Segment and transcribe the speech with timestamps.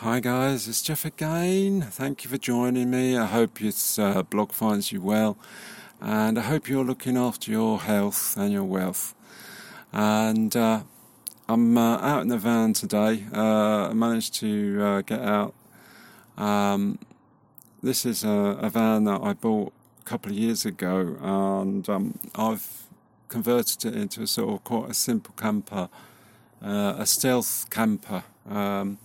[0.00, 1.80] Hi guys, it's Jeff again.
[1.80, 3.16] Thank you for joining me.
[3.16, 5.38] I hope this uh, blog finds you well,
[6.02, 9.14] and I hope you're looking after your health and your wealth.
[9.94, 10.82] And uh,
[11.48, 13.24] I'm uh, out in the van today.
[13.34, 15.54] Uh, I managed to uh, get out.
[16.36, 16.98] Um,
[17.82, 22.18] this is a, a, van that I bought a couple of years ago, and um,
[22.34, 22.82] I've
[23.28, 25.88] converted it into a sort of quite a simple camper,
[26.62, 28.24] uh, a stealth camper.
[28.46, 28.98] Um,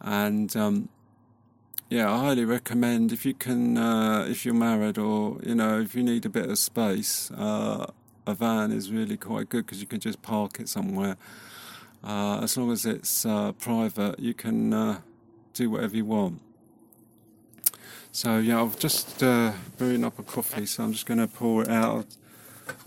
[0.00, 0.88] and um,
[1.88, 5.94] yeah, I highly recommend if you can, uh, if you're married or you know if
[5.94, 7.86] you need a bit of space, uh,
[8.26, 11.16] a van is really quite good because you can just park it somewhere.
[12.04, 15.00] Uh, as long as it's uh, private, you can uh,
[15.54, 16.40] do whatever you want.
[18.12, 21.62] So yeah, I've just uh, brewing up a coffee, so I'm just going to pour
[21.62, 22.06] it out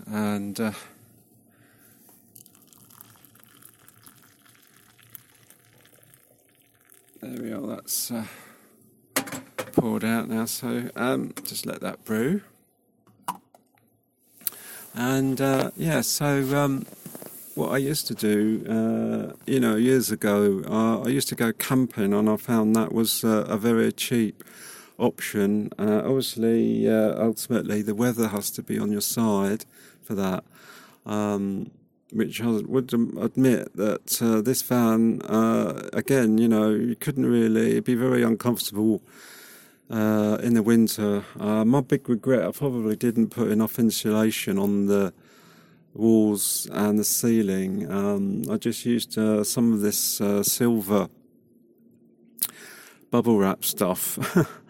[0.06, 0.74] and.
[7.22, 8.24] There we are, that's uh,
[9.74, 12.40] poured out now, so um, just let that brew.
[14.92, 16.84] And uh, yeah, so um,
[17.54, 21.52] what I used to do, uh, you know, years ago, uh, I used to go
[21.52, 24.42] camping and I found that was uh, a very cheap
[24.98, 25.70] option.
[25.78, 29.64] Uh, obviously, ultimately, the weather has to be on your side
[30.02, 30.42] for that.
[31.06, 31.70] Um,
[32.12, 37.80] which I would admit that uh, this van, uh, again, you know, you couldn't really
[37.80, 39.02] be very uncomfortable
[39.90, 41.24] uh, in the winter.
[41.40, 45.14] Uh, my big regret, I probably didn't put enough insulation on the
[45.94, 47.90] walls and the ceiling.
[47.90, 51.08] Um, I just used uh, some of this uh, silver
[53.10, 54.16] bubble wrap stuff,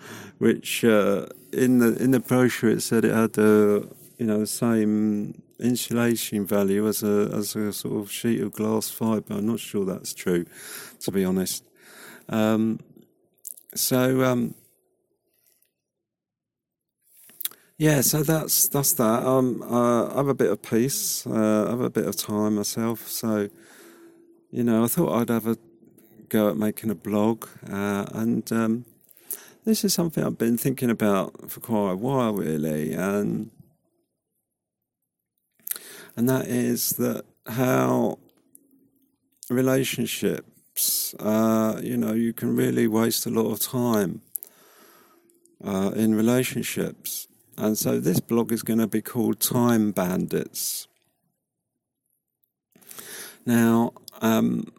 [0.39, 5.41] which in the in the brochure it said it had the you know the same
[5.63, 9.35] insulation value as a as a sort of sheet of glass fibre.
[9.35, 10.45] I'm not sure that's true,
[11.01, 11.65] to be honest.
[12.29, 12.81] Um,
[13.75, 14.55] so um,
[17.79, 19.27] yeah, so that's that's that.
[19.27, 21.27] Um, uh, I have a bit of peace.
[21.27, 23.09] Uh, I have a bit of time myself.
[23.09, 23.49] So
[24.51, 25.57] you know, I thought I'd have a
[26.29, 28.85] go at making a blog, uh, and um,
[29.65, 33.51] this is something I've been thinking about for quite a while, really, and
[36.17, 38.19] and that is that how
[39.49, 44.23] relationships, uh, you know, you can really waste a lot of time
[45.65, 47.29] uh, in relationships.
[47.57, 50.89] And so this blog is going to be called Time Bandits.
[53.45, 54.73] Now, um,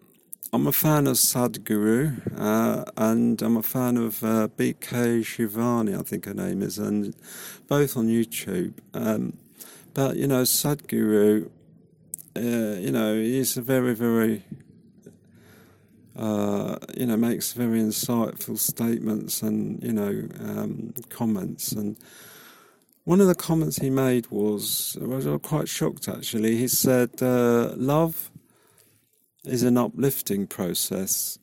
[0.52, 6.04] I'm a fan of Sadhguru, uh, and I'm a fan of uh, BK Shivani, I
[6.04, 7.16] think her name is, and
[7.68, 8.74] both on YouTube.
[8.94, 9.34] Um,
[9.94, 11.50] but you know, Sadhguru,
[12.36, 14.44] uh, you know, he's a very, very,
[16.16, 21.72] uh, you know, makes very insightful statements and you know um, comments.
[21.74, 21.98] And
[23.04, 26.58] one of the comments he made was, I was quite shocked actually.
[26.58, 28.32] He said, uh, "Love
[29.46, 31.38] is an uplifting process.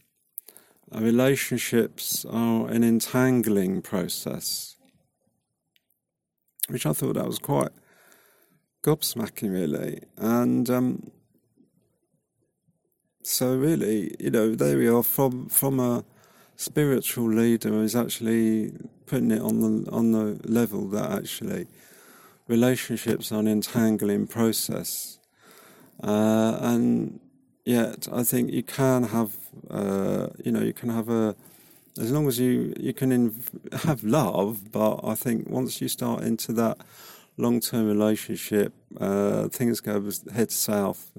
[0.93, 4.77] relationships are an entangling process."
[6.69, 7.71] Which I thought that was quite
[8.83, 10.01] gobsmacking, really.
[10.17, 11.11] And um,
[13.23, 16.05] so, really, you know, there we are from from a
[16.57, 18.73] spiritual leader who's actually
[19.07, 21.67] putting it on the on the level that actually
[22.49, 25.19] relationships are an entangling process,
[26.03, 27.21] uh, and
[27.65, 29.37] yet I think you can have,
[29.71, 31.37] uh, you know, you can have a
[31.99, 36.23] as long as you you can inv- have love, but I think once you start
[36.23, 36.79] into that
[37.37, 41.13] long term relationship, uh, things go head south.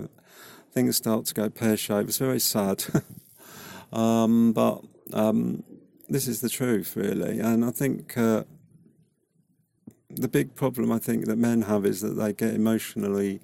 [0.72, 2.10] Things start to go pear shaped.
[2.10, 2.84] It's very sad.
[3.94, 4.82] um, but
[5.14, 5.64] um,
[6.08, 7.40] this is the truth, really.
[7.40, 8.44] And I think uh,
[10.10, 13.42] the big problem I think that men have is that they get emotionally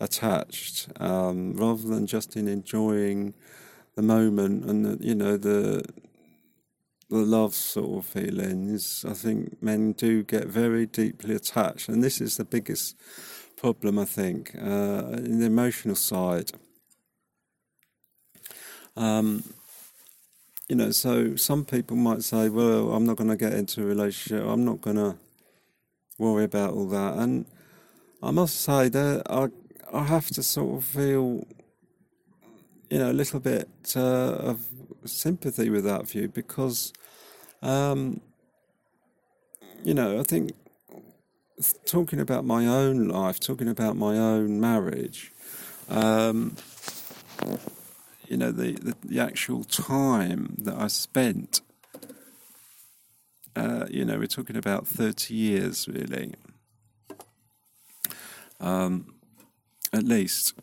[0.00, 3.34] attached um, rather than just in enjoying
[3.94, 5.84] the moment and the, you know the
[7.10, 12.20] the love sort of feelings, I think men do get very deeply attached, and this
[12.20, 12.96] is the biggest
[13.56, 16.52] problem, I think, uh, in the emotional side.
[18.96, 19.44] Um,
[20.68, 23.86] you know, so some people might say, well, I'm not going to get into a
[23.86, 25.16] relationship, I'm not going to
[26.18, 27.18] worry about all that.
[27.18, 27.46] And
[28.22, 29.48] I must say that I,
[29.92, 31.46] I have to sort of feel,
[32.88, 34.00] you know, a little bit uh,
[34.50, 34.66] of
[35.06, 36.92] sympathy with that view because,
[37.62, 38.20] um,
[39.82, 40.52] you know, I think
[41.84, 45.32] talking about my own life, talking about my own marriage,
[45.88, 46.56] um,
[48.28, 51.60] you know, the, the, the actual time that I spent.
[53.56, 56.34] Uh, you know, we're talking about 30 years, really.
[58.58, 59.14] Um,
[59.92, 60.54] at least,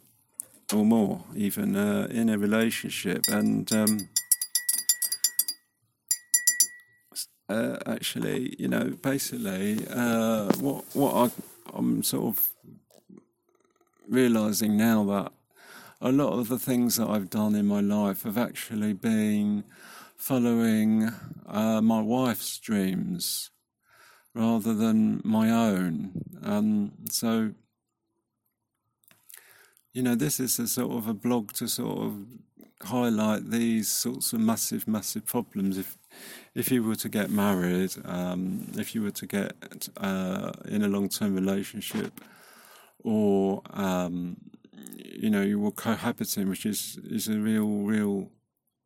[0.74, 3.24] or more, even uh, in a relationship.
[3.30, 4.10] And um,
[7.52, 11.32] uh, actually, you know, basically, uh, what what I,
[11.78, 12.50] I'm sort of
[14.08, 15.32] realizing now that
[16.02, 19.64] a lot of the things that I've done in my life have actually been
[20.16, 21.12] following
[21.48, 23.52] uh, my wife's dreams
[24.34, 26.12] rather than my own.
[26.44, 27.54] Um, so,
[29.94, 32.26] you know, this is a sort of a blog to sort of
[32.84, 35.78] highlight these sorts of massive, massive problems.
[35.78, 35.98] If
[36.54, 39.54] if you were to get married, um, if you were to get
[39.98, 42.22] uh, in a long-term relationship,
[43.04, 44.38] or um,
[44.98, 48.30] you know you were cohabiting, which is is a real real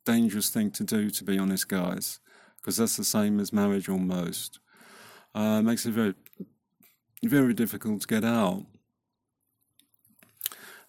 [0.04, 2.20] dangerous thing to do, to be honest, guys,
[2.56, 4.60] because that's the same as marriage almost.
[5.34, 6.14] Uh, makes it very
[7.22, 8.64] very difficult to get out.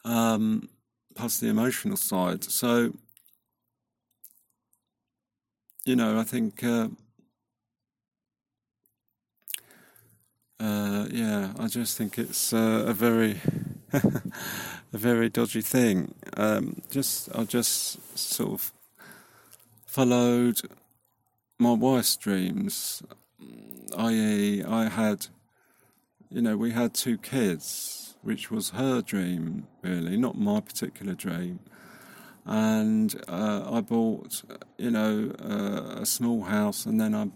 [0.06, 0.70] Um,
[1.16, 2.44] plus the emotional side.
[2.44, 2.94] So,
[5.88, 6.64] you know, I think.
[6.64, 6.90] Uh,
[10.60, 13.40] Uh, yeah, I just think it's uh, a very,
[13.94, 16.16] a very dodgy thing.
[16.36, 18.74] Um, just I just sort of
[19.86, 20.62] followed
[21.60, 23.04] my wife's dreams,
[23.98, 25.28] i.e., I had,
[26.30, 31.60] you know, we had two kids, which was her dream really, not my particular dream.
[32.50, 34.42] And uh, I bought,
[34.78, 37.30] you know, uh, a small house, and then I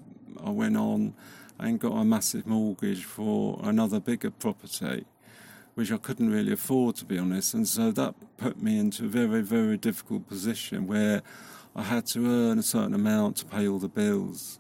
[0.44, 1.13] I went on
[1.60, 5.06] and got a massive mortgage for another bigger property,
[5.75, 7.54] which I couldn't really afford, to be honest.
[7.54, 11.22] And so that put me into a very, very difficult position where
[11.75, 14.60] I had to earn a certain amount to pay all the bills.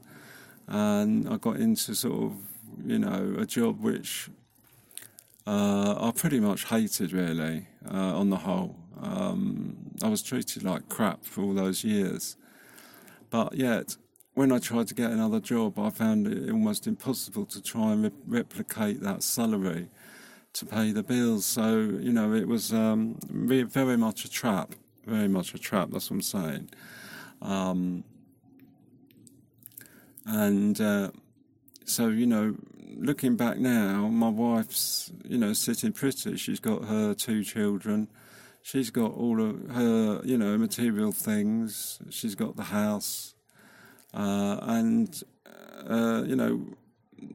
[0.67, 2.33] And I got into sort of,
[2.85, 4.29] you know, a job which
[5.47, 8.75] uh, I pretty much hated, really, uh, on the whole.
[9.01, 12.37] Um, I was treated like crap for all those years.
[13.29, 13.97] But yet,
[14.33, 18.03] when I tried to get another job, I found it almost impossible to try and
[18.03, 19.89] re- replicate that salary
[20.53, 21.45] to pay the bills.
[21.45, 24.73] So, you know, it was um, very much a trap,
[25.05, 26.69] very much a trap, that's what I'm saying.
[27.41, 28.03] Um,
[30.25, 31.11] and uh,
[31.85, 32.55] so, you know,
[32.97, 36.37] looking back now, my wife's, you know, sitting pretty.
[36.37, 38.07] She's got her two children.
[38.63, 41.99] She's got all of her, you know, material things.
[42.09, 43.33] She's got the house
[44.13, 45.23] uh, and,
[45.87, 46.65] uh, you know,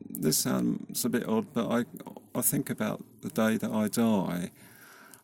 [0.08, 1.84] this sounds a bit odd, but I,
[2.34, 4.50] I think about the day that I die,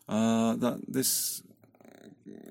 [0.09, 1.43] uh, that this,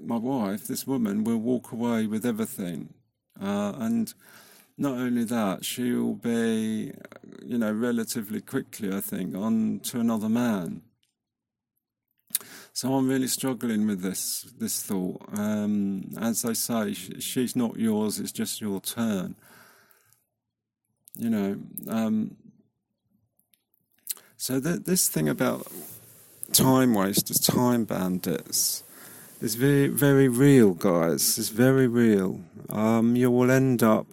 [0.01, 2.93] my wife, this woman, will walk away with everything.
[3.41, 4.13] Uh, and
[4.77, 6.91] not only that, she'll be,
[7.43, 10.83] you know, relatively quickly, I think, on to another man.
[12.73, 15.21] So I'm really struggling with this this thought.
[15.33, 19.35] Um, as they say, she's not yours; it's just your turn.
[21.15, 21.57] You know.
[21.87, 22.37] Um,
[24.37, 25.67] so th- this thing about
[26.53, 28.83] time wasters, time bandits,
[29.41, 31.37] is very very real, guys.
[31.37, 32.39] It's very real.
[32.69, 34.07] Um, you will end up,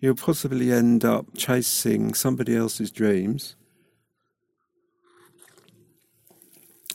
[0.00, 3.56] you'll possibly end up chasing somebody else's dreams.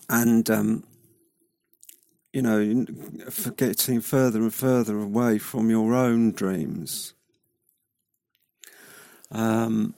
[0.09, 0.83] And um,
[2.35, 2.85] you know,
[3.55, 7.13] getting further and further away from your own dreams.
[9.31, 9.95] Um,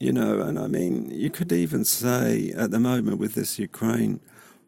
[0.00, 4.18] you know, and I mean, you could even say at the moment with this Ukraine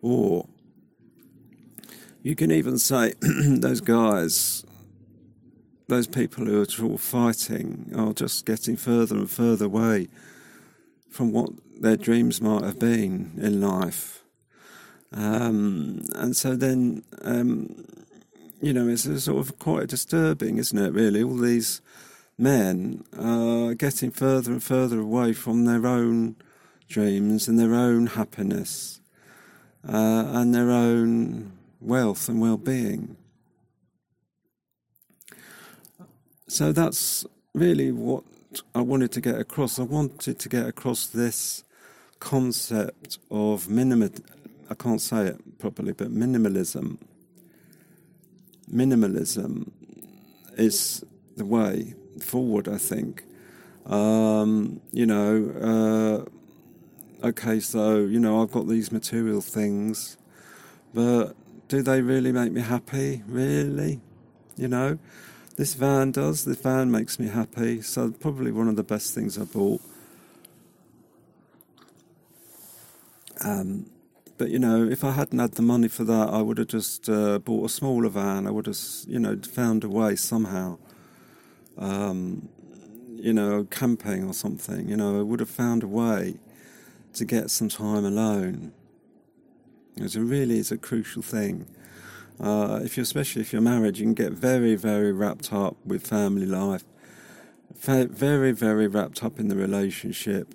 [0.01, 0.47] war,
[2.23, 4.65] you can even say those guys,
[5.89, 10.07] those people who are all fighting, are just getting further and further away
[11.11, 14.18] from what their dreams might have been in life.
[15.13, 17.85] Um, and so then, um,
[18.61, 21.23] you know, it's sort of quite disturbing, isn't it, really?
[21.23, 21.81] All these
[22.37, 26.37] men are getting further and further away from their own
[26.89, 29.01] dreams and their own happiness
[29.87, 33.17] uh, and their own wealth and well being.
[36.47, 38.25] So that's really what
[38.75, 39.79] I wanted to get across.
[39.79, 41.65] I wanted to get across this
[42.21, 44.13] concept of minimum,
[44.71, 46.99] I can't say it properly, but minimalism.
[48.73, 49.71] Minimalism
[50.57, 51.05] is
[51.37, 53.25] the way forward, I think.
[53.87, 56.27] Um, you know,
[57.23, 60.19] uh, okay, so, you know, I've got these material things,
[60.93, 61.35] but
[61.69, 63.23] do they really make me happy?
[63.27, 64.01] Really?
[64.57, 64.99] You know,
[65.57, 66.45] this van does.
[66.45, 67.81] This van makes me happy.
[67.81, 69.81] So probably one of the best things I bought.
[73.45, 73.87] Um,
[74.39, 77.09] but you know, if I hadn't had the money for that, I would have just
[77.09, 78.47] uh, bought a smaller van.
[78.47, 80.79] I would have, you know, found a way somehow.
[81.77, 82.49] Um,
[83.19, 84.89] you know, camping or something.
[84.89, 86.37] You know, I would have found a way
[87.15, 88.73] to get some time alone.
[89.97, 91.67] It's a really is a crucial thing.
[92.41, 96.07] Uh, if you, especially if you're married, you can get very, very wrapped up with
[96.07, 96.85] family life,
[97.75, 100.55] very, very wrapped up in the relationship,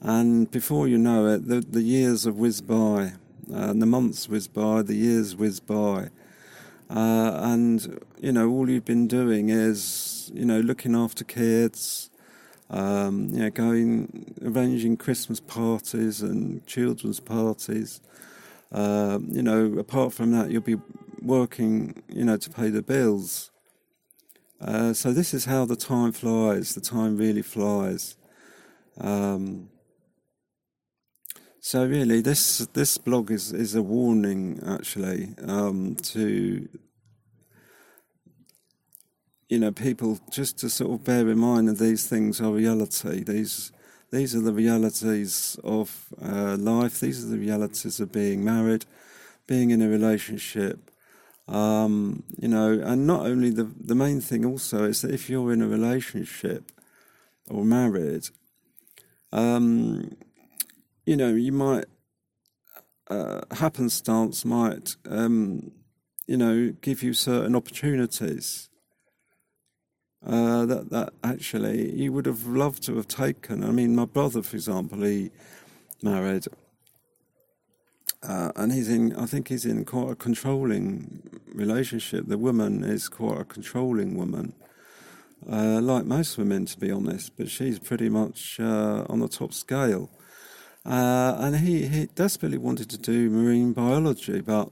[0.00, 3.12] and before you know it, the, the years have whizzed by,
[3.52, 6.10] uh, the months whizzed by, the years whizzed by,
[6.90, 12.10] uh, and you know all you've been doing is you know looking after kids,
[12.70, 18.00] um, you know going arranging Christmas parties and children's parties.
[18.70, 20.76] Uh, you know, apart from that, you'll be
[21.22, 23.50] working, you know, to pay the bills.
[24.60, 26.74] Uh, so this is how the time flies.
[26.74, 28.16] The time really flies.
[29.00, 29.70] Um,
[31.68, 36.66] so really, this this blog is is a warning, actually, um, to
[39.50, 43.22] you know people just to sort of bear in mind that these things are reality.
[43.22, 43.70] These
[44.10, 47.00] these are the realities of uh, life.
[47.00, 48.86] These are the realities of being married,
[49.46, 50.90] being in a relationship.
[51.48, 55.52] Um, you know, and not only the the main thing also is that if you're
[55.52, 56.72] in a relationship
[57.46, 58.30] or married,
[59.32, 60.16] um,
[61.08, 61.86] you know, you might
[63.08, 65.72] uh, happenstance might um,
[66.26, 68.68] you know give you certain opportunities
[70.26, 73.64] uh, that that actually you would have loved to have taken.
[73.64, 75.30] I mean, my brother, for example, he
[76.02, 76.44] married,
[78.22, 79.16] uh, and he's in.
[79.16, 81.22] I think he's in quite a controlling
[81.54, 82.26] relationship.
[82.26, 84.52] The woman is quite a controlling woman,
[85.50, 87.34] uh, like most women, to be honest.
[87.38, 90.10] But she's pretty much uh, on the top scale.
[90.88, 94.70] Uh, and he, he desperately wanted to do marine biology, but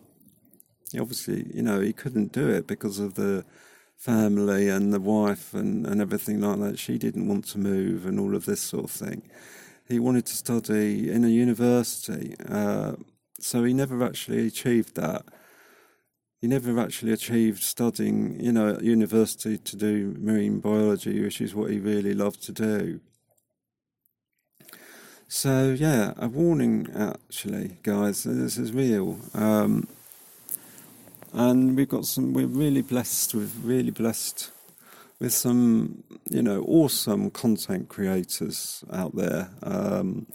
[0.99, 3.45] obviously, you know, he couldn't do it because of the
[3.99, 6.79] family and the wife and, and everything like that.
[6.79, 9.29] She didn't want to move and all of this sort of thing.
[9.87, 12.93] He wanted to study in a university, uh,
[13.39, 15.27] so he never actually achieved that.
[16.41, 21.55] He never actually achieved studying, you know, at university to do marine biology, which is
[21.55, 23.01] what he really loved to do.
[25.29, 28.23] So yeah, a warning actually, guys.
[28.23, 29.19] This is real.
[29.35, 29.89] Um,
[31.33, 32.33] and we've got some.
[32.33, 33.35] We're really blessed.
[33.35, 34.53] We're really blessed
[35.19, 39.51] with some, you know, awesome content creators out there.
[39.65, 40.27] Um,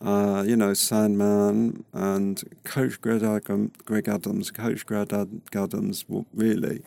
[0.00, 3.20] uh, you know, Sandman and Coach Greg,
[3.84, 4.50] Greg Adams.
[4.50, 5.12] Coach Greg
[5.54, 6.82] Adams, really,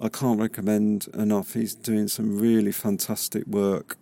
[0.00, 1.54] I can't recommend enough.
[1.54, 3.98] He's doing some really fantastic work.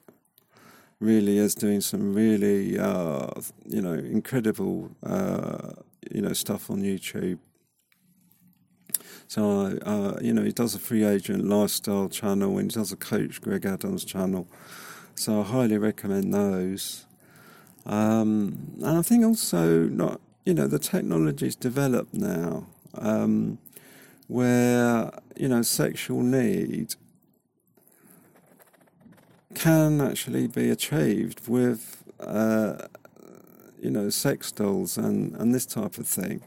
[1.00, 3.28] Really is doing some really, uh,
[3.64, 5.72] you know, incredible, uh,
[6.10, 7.38] you know, stuff on YouTube.
[9.26, 12.96] So, uh, you know, he does a free agent lifestyle channel and he does a
[12.96, 14.46] coach Greg Adams channel.
[15.14, 17.06] So I highly recommend those.
[17.86, 23.58] Um, and I think also not, you know, the technology's developed now, um,
[24.26, 26.94] where you know sexual need
[29.54, 32.86] can actually be achieved with, uh,
[33.80, 36.42] you know, sex dolls and and this type of thing.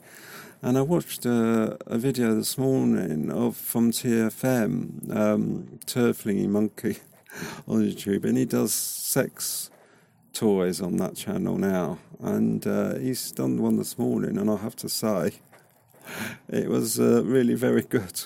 [0.61, 6.99] And I watched a, a video this morning of from TFM, um, Turd Flinging Monkey
[7.67, 9.69] on YouTube, and he does sex
[10.31, 11.99] toys on that channel now.
[12.21, 15.33] And uh, he's done one this morning, and I have to say,
[16.49, 18.21] it was uh, really very good,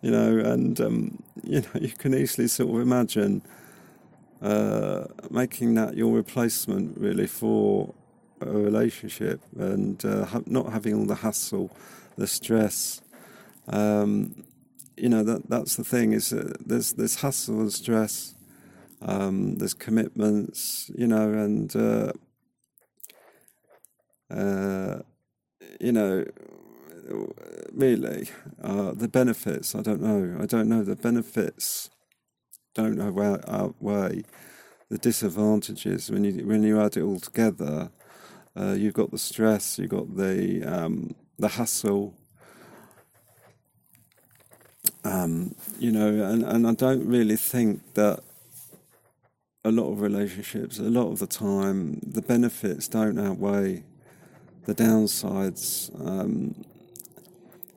[0.00, 0.38] you know.
[0.38, 3.42] And um, you know, you can easily sort of imagine
[4.44, 7.94] uh, making that your replacement, really, for
[8.40, 11.74] a relationship and uh, ha- not having all the hassle,
[12.16, 13.00] the stress.
[13.68, 14.44] Um,
[14.96, 18.34] you know that that's the thing is there's there's hassle and stress,
[19.00, 22.12] um, there's commitments, you know, and uh,
[24.30, 24.98] uh,
[25.80, 26.24] you know,
[27.72, 28.28] really
[28.62, 29.74] uh, the benefits.
[29.74, 30.38] I don't know.
[30.40, 31.90] I don't know the benefits.
[32.74, 34.24] Don't outweigh
[34.90, 37.90] the disadvantages when you when you add it all together.
[38.56, 42.14] Uh, you've got the stress, you've got the um, the hassle.
[45.04, 48.20] Um, you know, and, and I don't really think that
[49.64, 53.82] a lot of relationships, a lot of the time, the benefits don't outweigh
[54.66, 55.90] the downsides.
[56.06, 56.64] Um,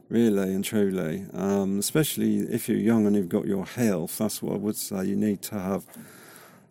[0.09, 1.25] really and truly.
[1.33, 5.05] Um, especially if you're young and you've got your health, that's what I would say.
[5.05, 5.85] You need to have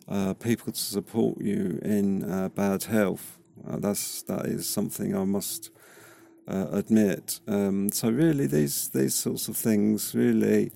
[0.07, 3.37] uh, people to support you in uh, bad health.
[3.67, 5.71] Uh, that's that is something I must
[6.47, 7.39] uh, admit.
[7.47, 10.71] Um, so really, these these sorts of things really,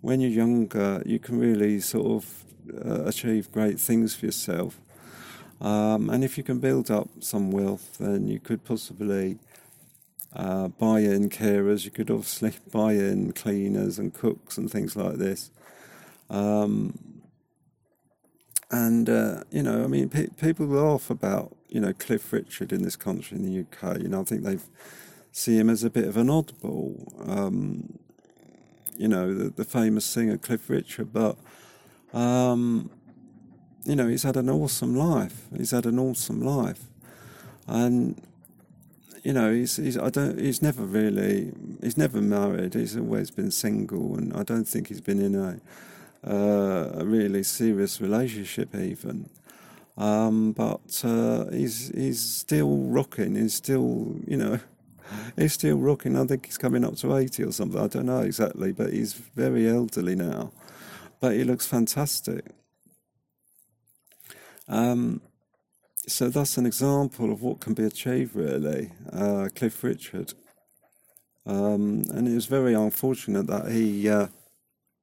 [0.00, 2.44] when you're younger, you can really sort of
[2.84, 4.80] uh, achieve great things for yourself.
[5.60, 9.38] Um, and if you can build up some wealth, then you could possibly
[10.34, 11.84] uh, buy in carers.
[11.84, 15.50] You could obviously buy in cleaners and cooks and things like this.
[16.30, 17.22] Um,
[18.70, 22.82] and uh, you know, I mean, pe- people laugh about you know Cliff Richard in
[22.82, 23.98] this country in the UK.
[23.98, 24.58] You know, I think they
[25.32, 27.28] see him as a bit of an oddball.
[27.28, 27.98] Um,
[28.96, 31.36] you know, the, the, famous singer Cliff Richard, but
[32.12, 32.90] um,
[33.84, 35.46] you know, he's had an awesome life.
[35.56, 36.84] He's had an awesome life,
[37.66, 38.20] and
[39.24, 41.52] you know, he's, he's I don't he's never really
[41.82, 42.74] he's never married.
[42.74, 45.60] He's always been single, and I don't think he's been in a
[46.26, 49.30] uh, a really serious relationship even.
[49.96, 53.34] Um, but uh, he's he's still rocking.
[53.34, 54.60] He's still you know
[55.36, 56.18] he's still rocking.
[56.18, 57.80] I think he's coming up to eighty or something.
[57.80, 60.52] I don't know exactly, but he's very elderly now.
[61.20, 62.44] But he looks fantastic.
[64.68, 65.22] Um,
[66.06, 68.90] so that's an example of what can be achieved, really.
[69.12, 70.34] Uh, Cliff Richard.
[71.46, 74.28] Um, and it was very unfortunate that he, uh,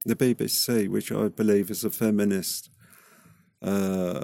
[0.05, 2.69] the BBC, which I believe is a feminist,
[3.61, 4.23] uh,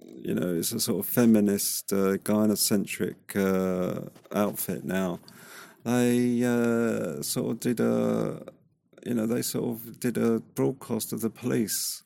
[0.00, 5.20] you know, it's a sort of feminist, uh, gynocentric uh, outfit now.
[5.84, 8.42] They uh, sort of did a,
[9.06, 12.02] you know, they sort of did a broadcast of the police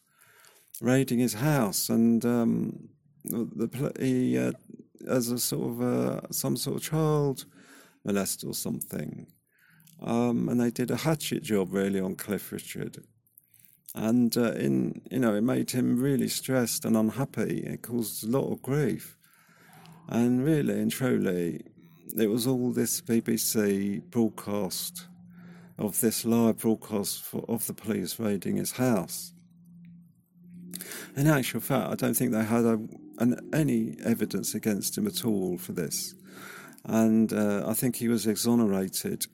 [0.81, 2.25] raiding his house and.
[2.25, 2.89] Um,
[3.25, 4.53] the he uh,
[5.09, 7.45] as a sort of uh, some sort of child
[8.05, 9.27] molest or something,
[10.03, 13.05] um, and they did a hatchet job really on Cliff Richard,
[13.95, 17.61] and uh, in you know it made him really stressed and unhappy.
[17.61, 19.17] It caused a lot of grief,
[20.09, 21.63] and really and truly,
[22.17, 25.07] it was all this BBC broadcast
[25.79, 29.33] of this live broadcast for, of the police raiding his house.
[31.17, 32.79] In actual fact, I don't think they had a
[33.19, 36.15] and any evidence against him at all for this.
[36.85, 39.27] And uh, I think he was exonerated.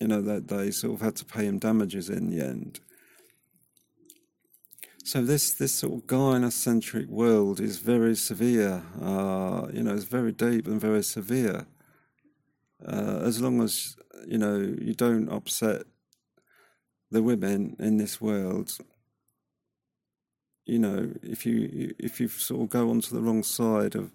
[0.00, 2.80] You know that they sort of had to pay him damages in the end.
[5.04, 8.82] So this this sort of gynocentric world is very severe.
[9.00, 11.66] Uh, you know, it's very deep and very severe.
[12.86, 15.84] Uh, as long as you know you don't upset
[17.10, 18.70] the women in this world,
[20.68, 24.12] you know, if you if you sort of go onto the wrong side of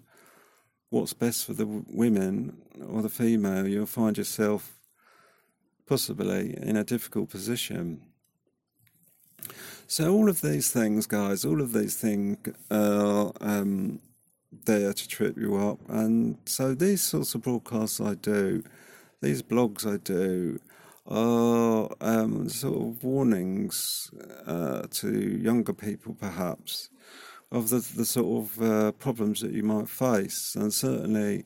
[0.90, 2.56] what's best for the women
[2.88, 4.78] or the female, you'll find yourself
[5.86, 8.00] possibly in a difficult position.
[9.86, 12.38] So all of these things, guys, all of these things
[12.70, 14.00] are um,
[14.64, 18.62] there to trip you up, and so these sorts of broadcasts I do,
[19.20, 20.60] these blogs I do,
[21.06, 24.10] are um, sort of warnings
[24.46, 26.88] uh, to younger people, perhaps,
[27.52, 30.54] of the, the sort of uh, problems that you might face.
[30.54, 31.44] And certainly,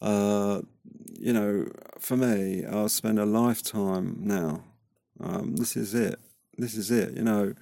[0.00, 0.62] uh,
[1.18, 4.64] you know, for me, I'll spend a lifetime now.
[5.20, 6.18] Um, this is it.
[6.56, 7.14] This is it.
[7.14, 7.54] You know,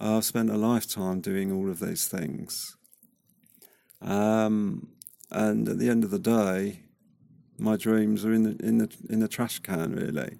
[0.00, 2.76] I've spent a lifetime doing all of these things.
[4.00, 4.88] Um,
[5.30, 6.80] and at the end of the day,
[7.58, 10.38] my dreams are in the in the in the trash can, really.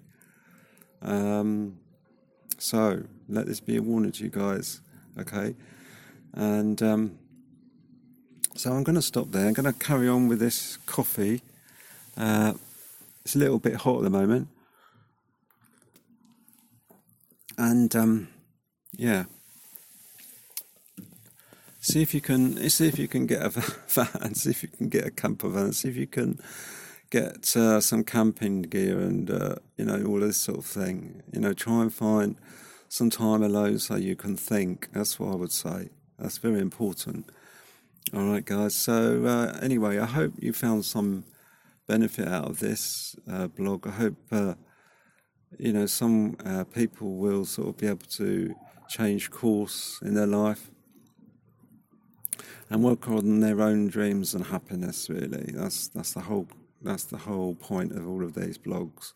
[1.01, 1.77] Um,
[2.57, 4.81] so let this be a warning to you guys,
[5.19, 5.55] okay?
[6.33, 7.17] And um,
[8.55, 9.47] so I'm going to stop there.
[9.47, 11.41] I'm going to carry on with this coffee.
[12.17, 12.53] Uh,
[13.23, 14.47] it's a little bit hot at the moment,
[17.57, 18.29] and um,
[18.95, 19.25] yeah.
[21.81, 23.49] See if you can see if you can get a
[23.87, 24.35] van.
[24.35, 25.73] See if you can get a camper van.
[25.73, 26.39] See if you can
[27.15, 31.23] get uh, some camping gear and uh, you know all this sort of thing.
[31.31, 32.35] You know, try and find
[32.89, 34.89] some time alone so you can think.
[34.91, 35.89] That's what I would say.
[36.19, 37.29] That's very important.
[38.13, 38.75] All right, guys.
[38.75, 41.23] So uh, anyway, I hope you found some
[41.87, 43.87] benefit out of this uh, blog.
[43.87, 44.55] I hope uh,
[45.57, 48.55] you know some uh, people will sort of be able to
[48.89, 50.69] change course in their life
[52.69, 55.09] and work on their own dreams and happiness.
[55.09, 56.47] Really, that's that's the whole
[56.85, 59.13] that's the whole point of all of these blogs.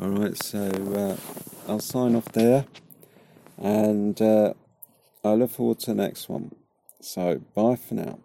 [0.00, 2.66] All right, so uh, I'll sign off there,
[3.58, 4.54] and uh,
[5.24, 6.54] I look forward to the next one.
[7.00, 8.23] So bye for now.